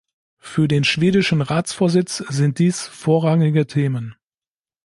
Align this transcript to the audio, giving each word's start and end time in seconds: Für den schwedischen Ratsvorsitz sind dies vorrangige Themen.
Für 0.39 0.67
den 0.67 0.83
schwedischen 0.83 1.43
Ratsvorsitz 1.43 2.17
sind 2.27 2.57
dies 2.57 2.87
vorrangige 2.87 3.67
Themen. 3.67 4.15